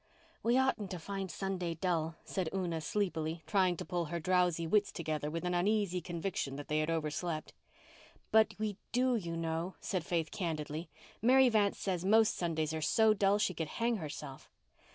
"We 0.41 0.57
oughtn't 0.57 0.89
to 0.89 0.97
find 0.97 1.29
Sunday 1.29 1.75
dull," 1.75 2.15
said 2.25 2.49
Una 2.55 2.81
sleepily, 2.81 3.43
trying 3.45 3.77
to 3.77 3.85
pull 3.85 4.05
her 4.05 4.19
drowsy 4.19 4.65
wits 4.65 4.91
together 4.91 5.29
with 5.29 5.45
an 5.45 5.53
uneasy 5.53 6.01
conviction 6.01 6.55
that 6.55 6.69
they 6.69 6.79
had 6.79 6.89
overslept. 6.89 7.53
"But 8.31 8.55
we 8.57 8.77
do, 8.91 9.15
you 9.15 9.37
know," 9.37 9.75
said 9.79 10.03
Faith 10.03 10.31
candidly. 10.31 10.89
"Mary 11.21 11.49
Vance 11.49 11.77
says 11.77 12.03
most 12.03 12.35
Sundays 12.35 12.73
are 12.73 12.81
so 12.81 13.13
dull 13.13 13.37
she 13.37 13.53
could 13.53 13.67
hang 13.77 13.97
herself." 13.97 14.49